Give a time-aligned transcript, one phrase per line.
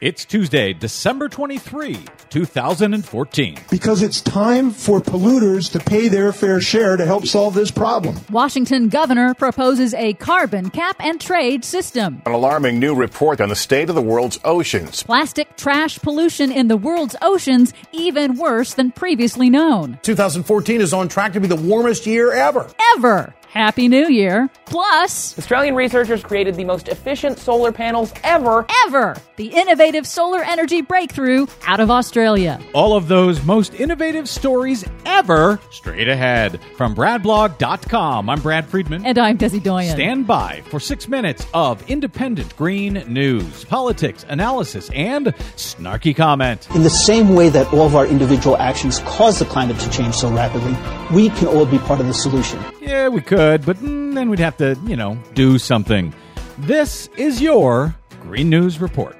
[0.00, 1.98] It's Tuesday, December 23,
[2.30, 3.58] 2014.
[3.68, 8.14] Because it's time for polluters to pay their fair share to help solve this problem.
[8.30, 12.22] Washington governor proposes a carbon cap and trade system.
[12.26, 15.02] An alarming new report on the state of the world's oceans.
[15.02, 19.98] Plastic trash pollution in the world's oceans even worse than previously known.
[20.02, 22.70] 2014 is on track to be the warmest year ever.
[22.94, 23.34] Ever.
[23.50, 24.50] Happy New Year.
[24.66, 28.66] Plus, Australian researchers created the most efficient solar panels ever.
[28.86, 29.16] ever.
[29.36, 32.60] The innovative solar energy breakthrough out of Australia.
[32.74, 36.60] All of those most innovative stories ever straight ahead.
[36.76, 39.06] From BradBlog.com, I'm Brad Friedman.
[39.06, 39.94] And I'm Desi Doyen.
[39.94, 46.68] Stand by for six minutes of independent green news, politics, analysis, and snarky comment.
[46.74, 50.14] In the same way that all of our individual actions cause the climate to change
[50.14, 50.76] so rapidly,
[51.14, 52.62] we can all be part of the solution.
[52.88, 56.14] Yeah, we could, but then we'd have to, you know, do something.
[56.56, 59.14] This is your Green News Report.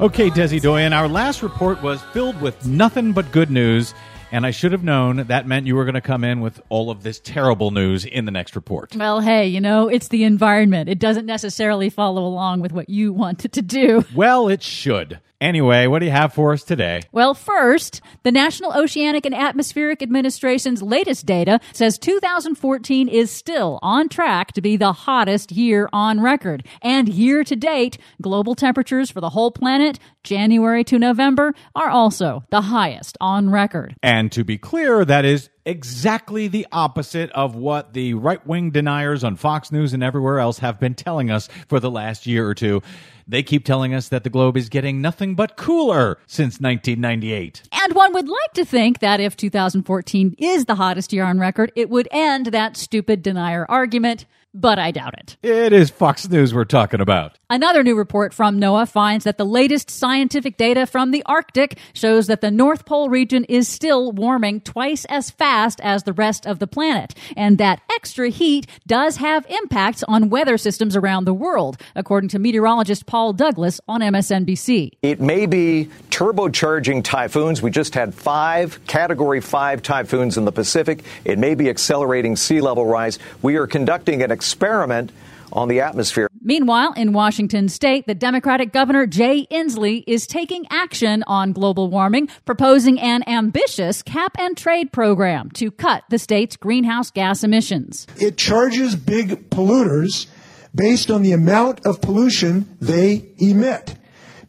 [0.00, 3.92] Okay, Desi Doyen, our last report was filled with nothing but good news,
[4.30, 6.92] and I should have known that meant you were going to come in with all
[6.92, 8.94] of this terrible news in the next report.
[8.94, 10.88] Well, hey, you know, it's the environment.
[10.88, 14.04] It doesn't necessarily follow along with what you wanted to do.
[14.14, 15.18] Well, it should.
[15.40, 17.00] Anyway, what do you have for us today?
[17.12, 24.10] Well, first, the National Oceanic and Atmospheric Administration's latest data says 2014 is still on
[24.10, 26.66] track to be the hottest year on record.
[26.82, 32.44] And year to date, global temperatures for the whole planet, January to November, are also
[32.50, 33.96] the highest on record.
[34.02, 39.24] And to be clear, that is exactly the opposite of what the right wing deniers
[39.24, 42.54] on Fox News and everywhere else have been telling us for the last year or
[42.54, 42.82] two.
[43.26, 47.62] They keep telling us that the globe is getting nothing but cooler since 1998.
[47.70, 51.70] And one would like to think that if 2014 is the hottest year on record,
[51.76, 55.36] it would end that stupid denier argument, but I doubt it.
[55.42, 57.38] It is Fox News we're talking about.
[57.48, 62.26] Another new report from NOAA finds that the latest scientific data from the Arctic shows
[62.28, 66.58] that the North Pole region is still warming twice as fast as the rest of
[66.58, 71.76] the planet, and that extra heat does have impacts on weather systems around the world,
[71.94, 74.92] according to meteorologist Paul Douglas on MSNBC.
[75.02, 77.62] It may be turbocharging typhoons.
[77.62, 81.04] We just had five Category 5 typhoons in the Pacific.
[81.24, 83.18] It may be accelerating sea level rise.
[83.42, 85.12] We are conducting an experiment
[85.52, 86.26] on the atmosphere.
[86.40, 92.28] Meanwhile, in Washington state, the Democratic governor Jay Inslee is taking action on global warming,
[92.46, 98.06] proposing an ambitious cap and trade program to cut the state's greenhouse gas emissions.
[98.16, 100.26] It charges big polluters
[100.74, 103.96] based on the amount of pollution they emit.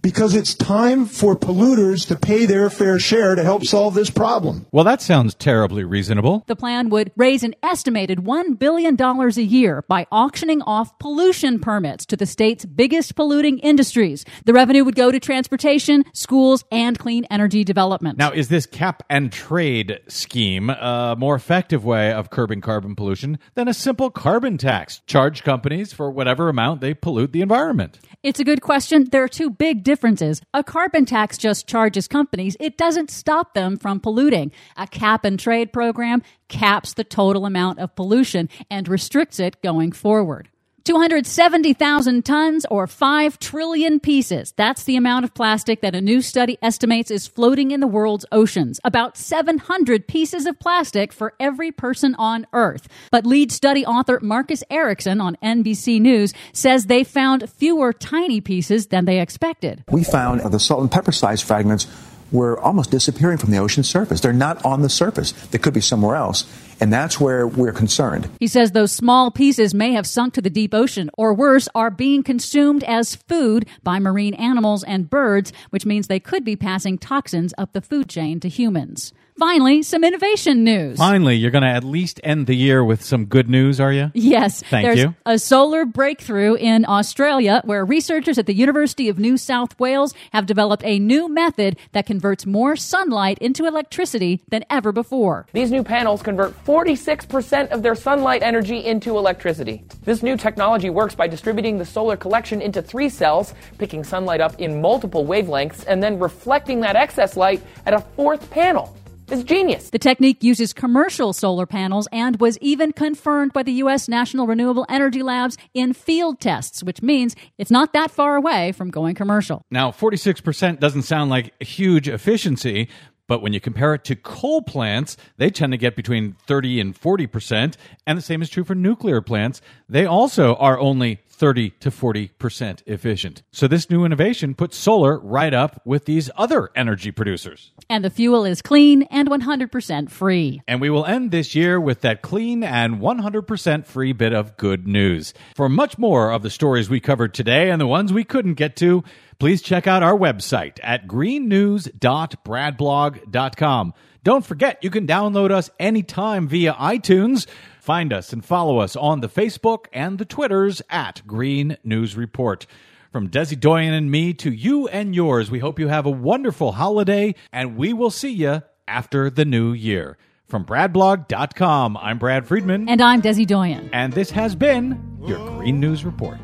[0.01, 4.65] Because it's time for polluters to pay their fair share to help solve this problem.
[4.71, 6.43] Well, that sounds terribly reasonable.
[6.47, 12.07] The plan would raise an estimated $1 billion a year by auctioning off pollution permits
[12.07, 14.25] to the state's biggest polluting industries.
[14.45, 18.17] The revenue would go to transportation, schools, and clean energy development.
[18.17, 23.37] Now, is this cap and trade scheme a more effective way of curbing carbon pollution
[23.53, 25.01] than a simple carbon tax?
[25.05, 27.99] Charge companies for whatever amount they pollute the environment.
[28.23, 29.07] It's a good question.
[29.11, 30.41] There are two big differences.
[30.53, 32.55] A carbon tax just charges companies.
[32.61, 34.53] It doesn't stop them from polluting.
[34.77, 39.91] A cap and trade program caps the total amount of pollution and restricts it going
[39.91, 40.47] forward.
[40.83, 44.53] 270,000 tons or 5 trillion pieces.
[44.55, 48.25] That's the amount of plastic that a new study estimates is floating in the world's
[48.31, 48.79] oceans.
[48.83, 52.87] About 700 pieces of plastic for every person on Earth.
[53.11, 58.87] But lead study author Marcus Eriksen on NBC News says they found fewer tiny pieces
[58.87, 59.83] than they expected.
[59.91, 61.87] We found the salt and pepper sized fragments
[62.31, 64.21] were almost disappearing from the ocean surface.
[64.21, 65.31] They're not on the surface.
[65.31, 66.45] They could be somewhere else.
[66.79, 68.29] And that's where we're concerned.
[68.39, 71.91] He says those small pieces may have sunk to the deep ocean, or worse, are
[71.91, 76.97] being consumed as food by marine animals and birds, which means they could be passing
[76.97, 79.13] toxins up the food chain to humans.
[79.37, 80.97] Finally, some innovation news.
[80.97, 84.11] Finally, you're going to at least end the year with some good news, are you?
[84.13, 84.61] Yes.
[84.63, 85.15] Thank there's you.
[85.25, 90.45] a solar breakthrough in Australia where researchers at the University of New South Wales have
[90.45, 95.47] developed a new method that converts more sunlight into electricity than ever before.
[95.53, 99.83] These new panels convert 46% of their sunlight energy into electricity.
[100.03, 104.59] This new technology works by distributing the solar collection into three cells, picking sunlight up
[104.59, 108.95] in multiple wavelengths, and then reflecting that excess light at a fourth panel.
[109.31, 109.91] It's genius.
[109.91, 114.09] The technique uses commercial solar panels and was even confirmed by the U.S.
[114.09, 118.89] National Renewable Energy Labs in field tests, which means it's not that far away from
[118.89, 119.63] going commercial.
[119.71, 122.89] Now, 46% doesn't sound like huge efficiency,
[123.31, 126.93] But when you compare it to coal plants, they tend to get between 30 and
[126.93, 127.75] 40%.
[128.05, 129.61] And the same is true for nuclear plants.
[129.87, 133.41] They also are only 30 to 40% efficient.
[133.51, 137.71] So this new innovation puts solar right up with these other energy producers.
[137.89, 140.61] And the fuel is clean and 100% free.
[140.67, 144.87] And we will end this year with that clean and 100% free bit of good
[144.87, 145.33] news.
[145.55, 148.75] For much more of the stories we covered today and the ones we couldn't get
[148.75, 149.03] to,
[149.39, 153.93] please check out our website at greennews.bradblog.com.
[154.23, 157.47] Don't forget, you can download us anytime via iTunes.
[157.81, 162.67] Find us and follow us on the Facebook and the Twitters at Green News Report.
[163.11, 166.73] From Desi Doyen and me to you and yours, we hope you have a wonderful
[166.73, 170.15] holiday, and we will see you after the new year.
[170.45, 172.87] From BradBlog.com, I'm Brad Friedman.
[172.87, 173.89] And I'm Desi Doyen.
[173.91, 176.39] And this has been your Green News Report.